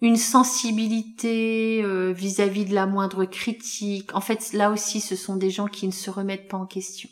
une 0.00 0.16
sensibilité 0.16 1.82
euh, 1.82 2.12
vis-à-vis 2.12 2.66
de 2.66 2.74
la 2.74 2.86
moindre 2.86 3.24
critique. 3.24 4.14
En 4.14 4.20
fait, 4.20 4.52
là 4.52 4.70
aussi, 4.70 5.00
ce 5.00 5.16
sont 5.16 5.36
des 5.36 5.50
gens 5.50 5.66
qui 5.66 5.86
ne 5.86 5.92
se 5.92 6.10
remettent 6.10 6.48
pas 6.48 6.58
en 6.58 6.66
question. 6.66 7.08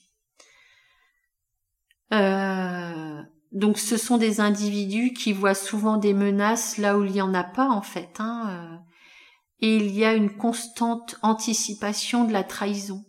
Euh, 2.13 3.23
donc 3.53 3.79
ce 3.79 3.99
sont 3.99 4.17
des 4.17 4.41
individus 4.41 5.13
qui 5.13 5.35
voient 5.35 5.55
souvent 5.55 5.99
des 5.99 6.15
menaces 6.15 6.79
là 6.79 6.99
où 6.99 7.05
il 7.05 7.13
n'y 7.13 7.21
en 7.21 7.35
a 7.35 7.45
pas 7.45 7.69
en 7.69 7.83
fait. 7.83 8.17
Hein, 8.19 8.49
euh. 8.51 8.77
et 9.61 9.77
il 9.77 9.95
y 9.95 10.05
a 10.05 10.15
une 10.15 10.35
constante 10.35 11.17
anticipation 11.23 12.25
de 12.25 12.33
la 12.33 12.45
trahison. 12.45 13.05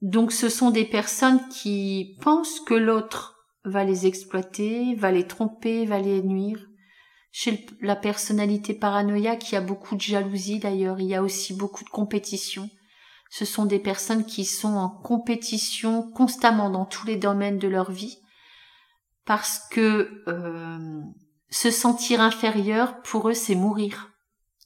Donc 0.00 0.32
ce 0.32 0.48
sont 0.48 0.70
des 0.70 0.86
personnes 0.86 1.46
qui 1.48 2.16
pensent 2.22 2.60
que 2.60 2.72
l'autre 2.72 3.36
va 3.64 3.84
les 3.84 4.06
exploiter, 4.06 4.94
va 4.94 5.12
les 5.12 5.26
tromper, 5.26 5.84
va 5.84 5.98
les 5.98 6.22
nuire. 6.22 6.66
Chez 7.30 7.66
la 7.82 7.96
personnalité 7.96 8.72
paranoïaque, 8.72 9.50
il 9.50 9.54
y 9.54 9.58
a 9.58 9.60
beaucoup 9.60 9.96
de 9.96 10.00
jalousie 10.00 10.58
d'ailleurs, 10.58 10.98
il 10.98 11.06
y 11.06 11.14
a 11.14 11.22
aussi 11.22 11.52
beaucoup 11.52 11.84
de 11.84 11.90
compétition. 11.90 12.70
Ce 13.30 13.44
sont 13.44 13.66
des 13.66 13.78
personnes 13.78 14.24
qui 14.24 14.46
sont 14.46 14.74
en 14.74 14.88
compétition 14.88 16.10
constamment 16.10 16.70
dans 16.70 16.86
tous 16.86 17.06
les 17.06 17.16
domaines 17.16 17.58
de 17.58 17.68
leur 17.68 17.92
vie 17.92 18.18
parce 19.30 19.60
que 19.60 20.24
euh, 20.26 21.02
se 21.50 21.70
sentir 21.70 22.20
inférieur, 22.20 23.00
pour 23.02 23.28
eux, 23.28 23.32
c'est 23.32 23.54
mourir. 23.54 24.10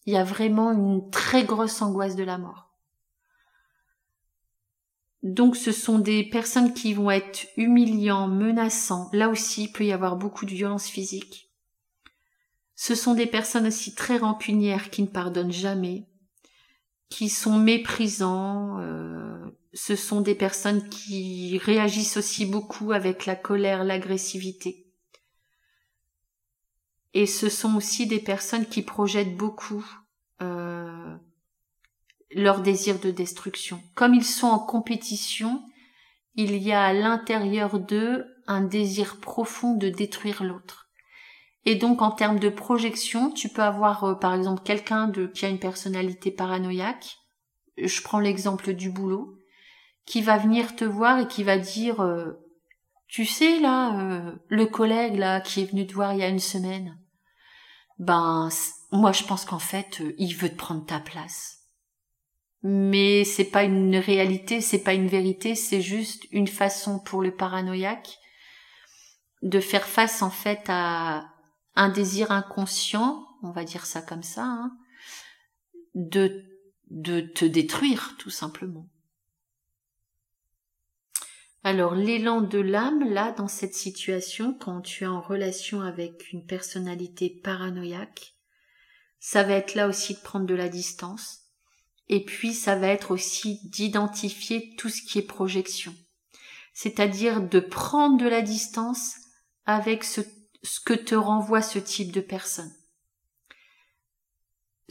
Il 0.07 0.15
y 0.15 0.17
a 0.17 0.25
vraiment 0.25 0.73
une 0.73 1.11
très 1.11 1.45
grosse 1.45 1.83
angoisse 1.83 2.17
de 2.17 2.25
la 2.25 2.39
mort. 2.39 2.71
Donc 5.23 5.55
ce 5.55 5.71
sont 5.71 5.99
des 5.99 6.25
personnes 6.25 6.73
qui 6.73 6.95
vont 6.95 7.11
être 7.11 7.47
humiliants, 7.59 8.27
menaçants. 8.27 9.11
Là 9.13 9.29
aussi, 9.29 9.65
il 9.65 9.73
peut 9.73 9.85
y 9.85 9.93
avoir 9.93 10.17
beaucoup 10.17 10.47
de 10.47 10.53
violence 10.53 10.87
physique. 10.87 11.53
Ce 12.75 12.95
sont 12.95 13.13
des 13.13 13.27
personnes 13.27 13.67
aussi 13.67 13.95
très 13.95 14.17
rancunières 14.17 14.89
qui 14.89 15.03
ne 15.03 15.09
pardonnent 15.09 15.53
jamais, 15.53 16.09
qui 17.11 17.29
sont 17.29 17.59
méprisants. 17.59 18.79
Euh, 18.81 19.34
ce 19.75 19.97
sont 19.97 20.21
des 20.21 20.37
personnes 20.37 20.89
qui 20.89 21.59
réagissent 21.59 22.17
aussi 22.17 22.47
beaucoup 22.47 22.93
avec 22.93 23.27
la 23.27 23.35
colère, 23.35 23.83
l'agressivité. 23.83 24.87
Et 27.13 27.27
ce 27.27 27.49
sont 27.49 27.77
aussi 27.77 28.07
des 28.07 28.21
personnes 28.21 28.67
qui 28.67 28.83
projettent 28.83 29.37
beaucoup 29.37 29.85
euh, 30.43 31.17
leur 32.31 32.61
désir 32.61 33.01
de 33.01 33.11
destruction. 33.11 33.83
Comme 33.95 34.15
ils 34.15 34.25
sont 34.25 34.47
en 34.47 34.59
compétition, 34.59 35.63
il 36.37 36.57
y 36.57 36.73
a 36.73 36.85
à 36.85 36.93
l'intérieur 36.93 37.79
d'eux 37.81 38.27
un 38.47 38.63
désir 38.63 39.21
profond 39.21 39.75
de 39.75 39.89
détruire 39.89 40.45
l'autre. 40.45 40.89
Et 41.65 41.75
donc 41.75 42.03
en 42.03 42.11
termes 42.11 42.39
de 42.39 42.49
projection, 42.49 43.31
tu 43.31 43.49
peux 43.49 43.63
avoir 43.63 44.05
euh, 44.05 44.15
par 44.15 44.35
exemple 44.35 44.63
quelqu'un 44.63 45.11
qui 45.35 45.47
a 45.47 45.49
une 45.49 45.59
personnalité 45.59 46.31
paranoïaque. 46.31 47.19
Je 47.77 48.03
prends 48.03 48.21
l'exemple 48.21 48.75
du 48.75 48.91
boulot, 48.91 49.39
qui 50.07 50.23
va 50.23 50.39
venir 50.39 50.77
te 50.77 50.85
voir 50.85 51.19
et 51.19 51.29
qui 51.29 51.43
va 51.45 51.59
dire 51.59 52.01
euh, 52.01 52.33
tu 53.09 53.25
sais 53.25 53.61
là 53.61 53.99
euh, 53.99 54.33
le 54.49 54.67
collègue 54.67 55.17
là 55.17 55.41
qui 55.41 55.63
est 55.63 55.71
venu 55.71 55.87
te 55.87 55.95
voir 55.95 56.13
il 56.13 56.21
y 56.21 56.25
a 56.25 56.29
une 56.29 56.39
semaine. 56.39 56.99
Ben 57.99 58.49
moi 58.93 59.13
je 59.13 59.25
pense 59.25 59.45
qu'en 59.45 59.59
fait 59.59 60.03
il 60.19 60.35
veut 60.35 60.55
prendre 60.55 60.85
ta 60.85 61.01
place 61.01 61.65
mais 62.67 63.25
c'est 63.25 63.45
pas 63.45 63.63
une 63.63 63.97
réalité, 63.97 64.63
c'est 64.63 64.83
pas 64.83 64.95
une 64.95 65.07
vérité, 65.07 65.55
c'est 65.55 65.83
juste 65.83 66.25
une 66.31 66.49
façon 66.49 66.99
pour 66.99 67.21
le 67.21 67.37
paranoïaque 67.37 68.19
de 69.43 69.61
faire 69.61 69.87
face 69.87 70.23
en 70.23 70.31
fait 70.31 70.63
à 70.69 71.27
un 71.77 71.91
désir 71.91 72.33
inconscient, 72.33 73.29
on 73.43 73.51
va 73.51 73.65
dire 73.65 73.85
ça 73.85 74.01
comme 74.01 74.23
ça, 74.23 74.45
hein, 74.45 74.73
de, 75.95 76.43
de 76.89 77.21
te 77.21 77.45
détruire 77.45 78.15
tout 78.19 78.31
simplement. 78.31 78.89
Alors 81.65 81.95
l'élan 81.95 82.43
de 82.43 82.59
l'âme, 82.59 83.11
là, 83.11 83.33
dans 83.33 83.49
cette 83.49 83.75
situation, 83.75 84.55
quand 84.55 84.83
tu 84.83 85.05
es 85.05 85.09
en 85.09 85.21
relation 85.21 85.81
avec 85.81 86.31
une 86.33 86.47
personnalité 86.47 87.31
paranoïaque, 87.31 88.35
ça 89.19 89.43
va 89.43 89.55
être 89.55 89.75
là 89.75 89.89
aussi 89.89 90.15
de 90.15 90.21
prendre 90.21 90.47
de 90.47 90.55
la 90.55 90.69
distance, 90.69 91.45
et 92.09 92.25
puis, 92.25 92.53
ça 92.53 92.77
va 92.77 92.89
être 92.89 93.11
aussi 93.11 93.61
d'identifier 93.65 94.75
tout 94.77 94.89
ce 94.89 95.03
qui 95.03 95.19
est 95.19 95.23
projection. 95.23 95.95
C'est-à-dire 96.75 97.41
de 97.41 97.61
prendre 97.61 98.19
de 98.19 98.29
la 98.29 98.43
distance 98.43 99.15
avec 99.65 100.05
ce, 100.05 100.21
que 100.85 100.93
te 100.93 101.15
renvoie 101.15 101.63
ce 101.63 101.79
type 101.79 102.13
de 102.13 102.21
personne. 102.21 102.73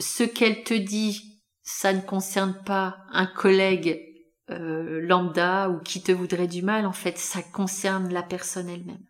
Ce 0.00 0.24
qu'elle 0.24 0.64
te 0.64 0.74
dit, 0.74 1.40
ça 1.62 1.92
ne 1.92 2.00
concerne 2.00 2.60
pas 2.64 2.98
un 3.12 3.26
collègue 3.26 4.13
euh, 4.50 5.00
lambda 5.00 5.70
ou 5.70 5.80
qui 5.80 6.02
te 6.02 6.12
voudrait 6.12 6.48
du 6.48 6.62
mal, 6.62 6.86
en 6.86 6.92
fait, 6.92 7.18
ça 7.18 7.42
concerne 7.42 8.12
la 8.12 8.22
personne 8.22 8.68
elle-même. 8.68 9.06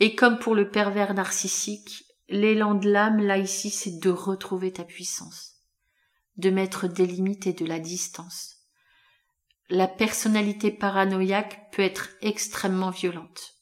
Et 0.00 0.14
comme 0.14 0.38
pour 0.38 0.54
le 0.54 0.70
pervers 0.70 1.14
narcissique, 1.14 2.04
l'élan 2.28 2.74
de 2.74 2.90
l'âme, 2.90 3.20
là 3.20 3.38
ici, 3.38 3.70
c'est 3.70 3.98
de 3.98 4.10
retrouver 4.10 4.72
ta 4.72 4.84
puissance 4.84 5.56
de 6.36 6.50
mettre 6.50 6.86
des 6.86 7.06
limites 7.06 7.46
et 7.46 7.52
de 7.52 7.64
la 7.64 7.78
distance. 7.78 8.56
La 9.68 9.88
personnalité 9.88 10.70
paranoïaque 10.70 11.72
peut 11.72 11.82
être 11.82 12.10
extrêmement 12.20 12.90
violente. 12.90 13.54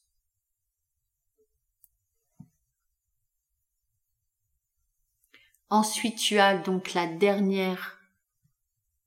Ensuite, 5.71 6.19
tu 6.19 6.39
as 6.39 6.59
donc 6.59 6.95
la 6.95 7.07
dernière 7.07 7.94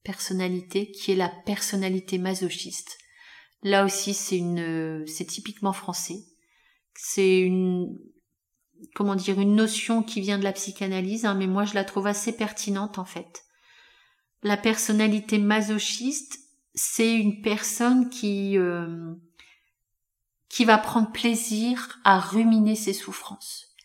personnalité 0.08 0.90
qui 0.90 1.12
est 1.12 1.16
la 1.16 1.28
personnalité 1.28 2.18
masochiste. 2.18 2.98
Là 3.62 3.84
aussi, 3.84 4.14
c'est 4.14 4.38
une, 4.38 5.06
c'est 5.06 5.26
typiquement 5.26 5.74
français. 5.74 6.24
C'est 6.96 7.42
une, 7.42 8.00
comment 8.96 9.16
dire, 9.16 9.38
une 9.38 9.56
notion 9.56 10.04
qui 10.04 10.22
vient 10.22 10.40
de 10.40 10.46
la 10.46 10.54
psychanalyse, 10.54 11.26
hein, 11.26 11.34
mais 11.34 11.46
moi 11.46 11.66
je 11.66 11.74
la 11.74 11.84
trouve 11.84 12.08
assez 12.08 12.32
pertinente 12.32 12.98
en 12.98 13.04
fait. 13.04 13.44
La 14.44 14.56
personnalité 14.56 15.40
masochiste, 15.40 16.40
c'est 16.74 17.14
une 17.14 17.42
personne 17.42 18.10
qui 18.10 18.58
euh, 18.58 19.14
qui 20.48 20.64
va 20.64 20.78
prendre 20.78 21.12
plaisir 21.12 22.00
à 22.06 22.18
ruminer 22.18 22.76
ses 22.76 22.94
souffrances 22.94 23.76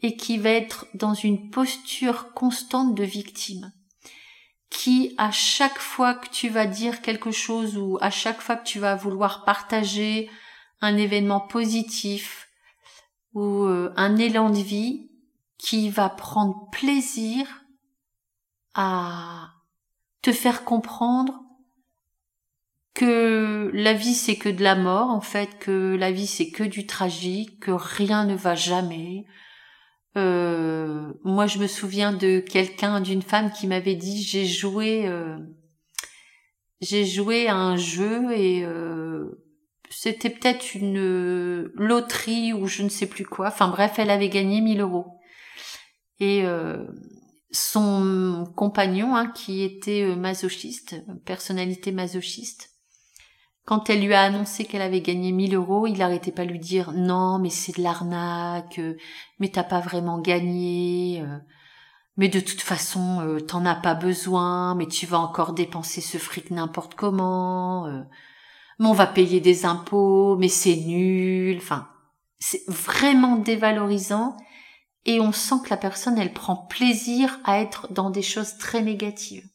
et 0.00 0.16
qui 0.16 0.38
va 0.38 0.50
être 0.50 0.86
dans 0.94 1.12
une 1.12 1.50
posture 1.50 2.32
constante 2.32 2.94
de 2.94 3.04
victime 3.04 3.72
qui 4.70 5.14
à 5.18 5.30
chaque 5.32 5.78
fois 5.78 6.14
que 6.14 6.28
tu 6.28 6.48
vas 6.48 6.66
dire 6.66 7.02
quelque 7.02 7.32
chose 7.32 7.76
ou 7.76 7.98
à 8.00 8.10
chaque 8.10 8.40
fois 8.40 8.56
que 8.56 8.66
tu 8.66 8.78
vas 8.78 8.94
vouloir 8.94 9.44
partager 9.44 10.30
un 10.80 10.96
événement 10.96 11.40
positif 11.40 12.48
ou 13.34 13.64
euh, 13.64 13.92
un 13.96 14.16
élan 14.16 14.50
de 14.50 14.58
vie 14.58 15.10
qui 15.58 15.90
va 15.90 16.08
prendre 16.08 16.70
plaisir 16.70 17.46
à 18.74 19.50
te 20.22 20.32
faire 20.32 20.64
comprendre 20.64 21.42
que 22.94 23.70
la 23.72 23.92
vie 23.92 24.14
c'est 24.14 24.36
que 24.36 24.48
de 24.48 24.62
la 24.62 24.74
mort 24.74 25.10
en 25.10 25.20
fait, 25.20 25.58
que 25.58 25.96
la 25.98 26.12
vie 26.12 26.26
c'est 26.26 26.50
que 26.50 26.64
du 26.64 26.86
tragique, 26.86 27.60
que 27.60 27.70
rien 27.70 28.24
ne 28.24 28.34
va 28.34 28.54
jamais. 28.54 29.26
Euh, 30.16 31.12
moi 31.22 31.46
je 31.46 31.58
me 31.58 31.66
souviens 31.66 32.12
de 32.12 32.40
quelqu'un, 32.40 33.00
d'une 33.00 33.22
femme 33.22 33.52
qui 33.52 33.66
m'avait 33.66 33.94
dit 33.94 34.22
j'ai 34.22 34.44
joué, 34.44 35.06
euh, 35.06 35.38
j'ai 36.80 37.04
joué 37.04 37.46
à 37.46 37.56
un 37.56 37.76
jeu 37.76 38.32
et 38.32 38.64
euh, 38.64 39.42
c'était 39.88 40.30
peut-être 40.30 40.74
une 40.74 41.70
loterie 41.74 42.52
ou 42.52 42.66
je 42.66 42.82
ne 42.82 42.88
sais 42.88 43.06
plus 43.06 43.24
quoi. 43.24 43.48
Enfin 43.48 43.68
bref, 43.68 43.98
elle 43.98 44.10
avait 44.10 44.28
gagné 44.28 44.60
1000 44.60 44.80
euros. 44.80 45.06
Et 46.18 46.44
son 47.52 48.52
compagnon, 48.56 49.16
hein, 49.16 49.28
qui 49.30 49.62
était 49.62 50.02
euh, 50.02 50.16
masochiste, 50.16 50.96
personnalité 51.24 51.92
masochiste, 51.92 52.70
quand 53.70 53.88
elle 53.88 54.04
lui 54.04 54.14
a 54.14 54.22
annoncé 54.22 54.64
qu'elle 54.64 54.82
avait 54.82 55.00
gagné 55.00 55.30
1000 55.30 55.54
euros, 55.54 55.86
il 55.86 55.98
n'arrêtait 55.98 56.32
pas 56.32 56.44
de 56.44 56.50
lui 56.50 56.58
dire 56.58 56.90
non, 56.90 57.38
mais 57.38 57.50
c'est 57.50 57.76
de 57.76 57.82
l'arnaque, 57.84 58.80
euh, 58.80 58.96
mais 59.38 59.48
t'as 59.48 59.62
pas 59.62 59.78
vraiment 59.78 60.18
gagné, 60.18 61.22
euh, 61.22 61.38
mais 62.16 62.26
de 62.26 62.40
toute 62.40 62.62
façon, 62.62 63.38
t'en 63.46 63.64
as 63.64 63.76
pas 63.76 63.94
besoin, 63.94 64.74
mais 64.74 64.88
tu 64.88 65.06
vas 65.06 65.20
encore 65.20 65.52
dépenser 65.52 66.00
ce 66.00 66.18
fric 66.18 66.50
n'importe 66.50 66.96
comment, 66.96 67.86
mais 68.80 68.86
on 68.86 68.92
va 68.92 69.06
payer 69.06 69.38
des 69.40 69.64
impôts, 69.64 70.36
mais 70.36 70.48
c'est 70.48 70.74
nul, 70.74 71.56
enfin, 71.58 71.88
c'est 72.40 72.68
vraiment 72.68 73.36
dévalorisant 73.36 74.36
et 75.06 75.20
on 75.20 75.30
sent 75.30 75.56
que 75.64 75.70
la 75.70 75.76
personne, 75.76 76.18
elle 76.18 76.32
prend 76.32 76.56
plaisir 76.56 77.38
à 77.44 77.60
être 77.60 77.86
dans 77.92 78.10
des 78.10 78.22
choses 78.22 78.58
très 78.58 78.82
négatives. 78.82 79.48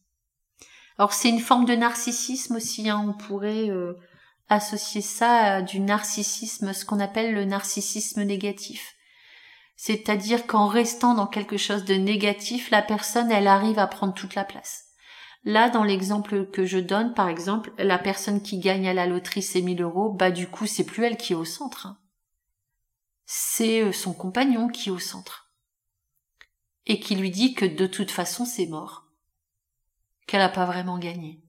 Alors 0.97 1.13
c'est 1.13 1.29
une 1.29 1.39
forme 1.39 1.65
de 1.65 1.75
narcissisme 1.75 2.55
aussi, 2.55 2.89
hein. 2.89 3.03
on 3.07 3.13
pourrait 3.13 3.69
euh, 3.69 3.93
associer 4.49 5.01
ça 5.01 5.55
à 5.55 5.61
du 5.61 5.79
narcissisme, 5.79 6.73
ce 6.73 6.85
qu'on 6.85 6.99
appelle 6.99 7.33
le 7.33 7.45
narcissisme 7.45 8.23
négatif. 8.23 8.95
C'est-à-dire 9.75 10.47
qu'en 10.47 10.67
restant 10.67 11.15
dans 11.15 11.27
quelque 11.27 11.57
chose 11.57 11.83
de 11.83 11.95
négatif, 11.95 12.71
la 12.71 12.81
personne, 12.81 13.31
elle 13.31 13.47
arrive 13.47 13.77
à 13.77 13.87
prendre 13.87 14.13
toute 14.13 14.35
la 14.35 14.45
place. 14.45 14.85
Là, 15.43 15.69
dans 15.69 15.83
l'exemple 15.83 16.49
que 16.49 16.65
je 16.65 16.79
donne, 16.79 17.13
par 17.13 17.27
exemple, 17.27 17.71
la 17.77 17.99
personne 17.99 18.41
qui 18.41 18.59
gagne 18.59 18.87
à 18.87 18.93
la 18.93 19.05
loterie 19.05 19.43
ses 19.43 19.61
1000 19.61 19.81
euros, 19.81 20.11
bah 20.11 20.31
du 20.31 20.47
coup, 20.47 20.65
c'est 20.65 20.85
plus 20.85 21.03
elle 21.03 21.17
qui 21.17 21.33
est 21.33 21.35
au 21.35 21.45
centre. 21.45 21.87
Hein 21.87 21.97
c'est 23.25 23.81
euh, 23.81 23.91
son 23.91 24.13
compagnon 24.13 24.67
qui 24.67 24.89
est 24.89 24.91
au 24.91 24.99
centre. 24.99 25.51
Et 26.85 26.99
qui 26.99 27.15
lui 27.15 27.31
dit 27.31 27.53
que 27.53 27.65
de 27.65 27.87
toute 27.87 28.11
façon 28.11 28.45
c'est 28.45 28.67
mort. 28.67 29.04
Qu'elle 30.27 30.39
n'a 30.39 30.49
pas 30.49 30.65
vraiment 30.65 30.97
gagné. 30.97 31.41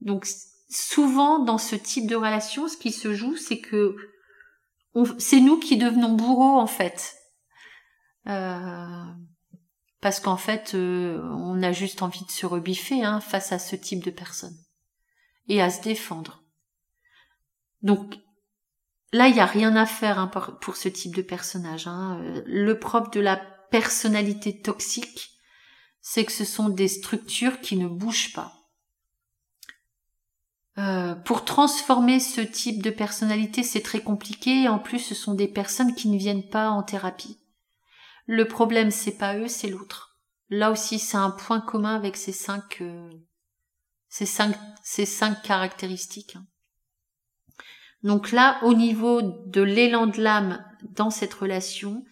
Donc 0.00 0.26
souvent 0.68 1.38
dans 1.38 1.58
ce 1.58 1.76
type 1.76 2.06
de 2.06 2.16
relation, 2.16 2.68
ce 2.68 2.76
qui 2.76 2.92
se 2.92 3.14
joue, 3.14 3.36
c'est 3.36 3.60
que 3.60 3.96
c'est 5.18 5.40
nous 5.40 5.58
qui 5.58 5.76
devenons 5.76 6.12
bourreaux 6.12 6.58
en 6.58 6.66
fait. 6.66 7.16
Euh, 8.28 9.04
parce 10.00 10.20
qu'en 10.20 10.36
fait, 10.36 10.74
euh, 10.74 11.22
on 11.30 11.62
a 11.62 11.72
juste 11.72 12.02
envie 12.02 12.24
de 12.24 12.30
se 12.30 12.46
rebiffer 12.46 13.04
hein, 13.04 13.20
face 13.20 13.52
à 13.52 13.58
ce 13.58 13.76
type 13.76 14.04
de 14.04 14.10
personnes 14.10 14.56
et 15.48 15.62
à 15.62 15.70
se 15.70 15.82
défendre. 15.82 16.42
Donc 17.82 18.14
là, 19.12 19.28
il 19.28 19.34
n'y 19.34 19.40
a 19.40 19.46
rien 19.46 19.76
à 19.76 19.86
faire 19.86 20.18
hein, 20.18 20.26
pour, 20.60 20.76
ce 20.76 20.88
type 20.88 21.14
de 21.14 21.22
personnage. 21.22 21.86
Hein. 21.86 22.20
Euh, 22.22 22.42
le 22.46 22.78
propre 22.78 23.10
de 23.10 23.20
la 23.20 23.36
personnalité 23.70 24.60
toxique, 24.60 25.31
c'est 26.02 26.24
que 26.24 26.32
ce 26.32 26.44
sont 26.44 26.68
des 26.68 26.88
structures 26.88 27.60
qui 27.60 27.76
ne 27.76 27.86
bougent 27.86 28.32
pas. 28.32 28.52
Euh, 30.78 31.14
pour 31.14 31.44
transformer 31.44 32.18
ce 32.18 32.40
type 32.40 32.82
de 32.82 32.90
personnalité, 32.90 33.62
c'est 33.62 33.82
très 33.82 34.00
compliqué. 34.00 34.68
En 34.68 34.78
plus, 34.78 34.98
ce 34.98 35.14
sont 35.14 35.34
des 35.34 35.48
personnes 35.48 35.94
qui 35.94 36.08
ne 36.08 36.18
viennent 36.18 36.48
pas 36.48 36.70
en 36.70 36.82
thérapie. 36.82 37.38
Le 38.26 38.46
problème, 38.46 38.90
c'est 38.90 39.16
pas 39.16 39.36
eux, 39.36 39.48
c'est 39.48 39.68
l'autre. 39.68 40.18
Là 40.48 40.70
aussi, 40.70 40.98
c'est 40.98 41.16
un 41.16 41.30
point 41.30 41.60
commun 41.60 41.94
avec 41.94 42.16
ces 42.16 42.32
cinq, 42.32 42.80
euh, 42.80 43.10
ces 44.08 44.26
cinq, 44.26 44.56
ces 44.82 45.06
cinq 45.06 45.42
caractéristiques. 45.42 46.36
Hein. 46.36 46.46
Donc 48.02 48.32
là, 48.32 48.58
au 48.62 48.74
niveau 48.74 49.22
de 49.22 49.62
l'élan 49.62 50.06
de 50.06 50.20
l'âme 50.20 50.64
dans 50.82 51.10
cette 51.10 51.34
relation, 51.34 52.04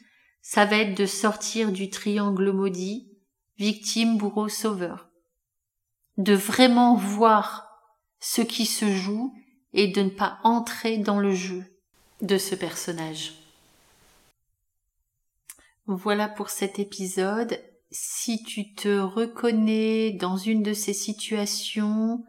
ça 0.42 0.64
va 0.64 0.76
être 0.76 0.96
de 0.96 1.06
sortir 1.06 1.72
du 1.72 1.90
triangle 1.90 2.52
maudit, 2.52 3.09
victime, 3.60 4.16
bourreau, 4.16 4.48
sauveur. 4.48 5.10
De 6.16 6.32
vraiment 6.32 6.96
voir 6.96 7.68
ce 8.18 8.40
qui 8.40 8.64
se 8.64 8.90
joue 8.90 9.34
et 9.74 9.88
de 9.88 10.02
ne 10.02 10.08
pas 10.08 10.38
entrer 10.42 10.96
dans 10.96 11.20
le 11.20 11.32
jeu 11.32 11.64
de 12.22 12.38
ce 12.38 12.54
personnage. 12.54 13.34
Voilà 15.86 16.28
pour 16.28 16.48
cet 16.48 16.78
épisode. 16.78 17.60
Si 17.90 18.42
tu 18.42 18.74
te 18.74 18.98
reconnais 18.98 20.12
dans 20.12 20.36
une 20.36 20.62
de 20.62 20.72
ces 20.72 20.94
situations, 20.94 22.24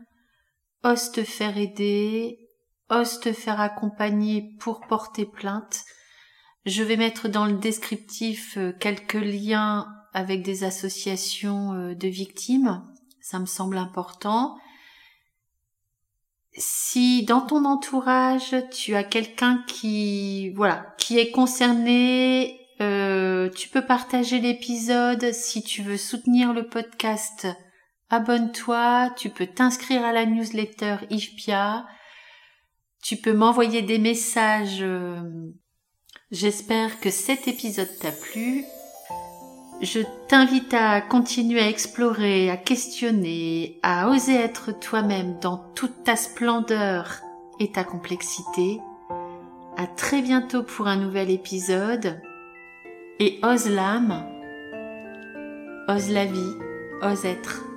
ose 0.83 1.11
te 1.11 1.23
faire 1.23 1.57
aider, 1.57 2.49
ose 2.89 3.19
te 3.21 3.31
faire 3.31 3.61
accompagner 3.61 4.55
pour 4.59 4.81
porter 4.81 5.25
plainte. 5.25 5.85
Je 6.65 6.83
vais 6.83 6.97
mettre 6.97 7.29
dans 7.29 7.45
le 7.45 7.53
descriptif 7.53 8.57
euh, 8.57 8.73
quelques 8.79 9.13
liens 9.13 9.87
avec 10.13 10.43
des 10.43 10.63
associations 10.63 11.73
euh, 11.73 11.95
de 11.95 12.07
victimes. 12.07 12.83
Ça 13.21 13.39
me 13.39 13.45
semble 13.45 13.77
important. 13.77 14.57
Si 16.57 17.23
dans 17.23 17.41
ton 17.41 17.63
entourage 17.63 18.55
tu 18.71 18.95
as 18.95 19.05
quelqu'un 19.05 19.63
qui 19.67 20.49
voilà 20.49 20.93
qui 20.97 21.17
est 21.17 21.31
concerné, 21.31 22.61
euh, 22.81 23.49
tu 23.49 23.69
peux 23.69 23.85
partager 23.85 24.39
l'épisode. 24.39 25.31
Si 25.33 25.63
tu 25.63 25.81
veux 25.81 25.97
soutenir 25.97 26.51
le 26.51 26.67
podcast, 26.67 27.47
abonne-toi. 28.09 29.11
Tu 29.17 29.29
peux 29.29 29.47
t'inscrire 29.47 30.03
à 30.03 30.11
la 30.11 30.25
newsletter 30.25 30.97
IFPIA. 31.09 31.85
Tu 33.03 33.17
peux 33.17 33.33
m'envoyer 33.33 33.81
des 33.81 33.99
messages. 33.99 34.81
Euh, 34.81 35.21
j'espère 36.31 36.99
que 36.99 37.11
cet 37.11 37.47
épisode 37.47 37.97
t'a 37.99 38.11
plu. 38.11 38.65
Je 39.81 40.01
t'invite 40.27 40.75
à 40.75 41.01
continuer 41.01 41.59
à 41.59 41.67
explorer, 41.67 42.51
à 42.51 42.57
questionner, 42.57 43.79
à 43.81 44.09
oser 44.09 44.35
être 44.35 44.71
toi-même 44.79 45.39
dans 45.41 45.57
toute 45.73 46.03
ta 46.03 46.15
splendeur 46.15 47.21
et 47.59 47.71
ta 47.71 47.83
complexité. 47.83 48.79
À 49.77 49.87
très 49.87 50.21
bientôt 50.21 50.61
pour 50.61 50.87
un 50.87 50.97
nouvel 50.97 51.31
épisode. 51.31 52.21
Et 53.19 53.39
ose 53.43 53.69
l'âme, 53.69 54.23
ose 55.87 56.09
la 56.11 56.25
vie, 56.25 56.55
ose 57.01 57.25
être. 57.25 57.70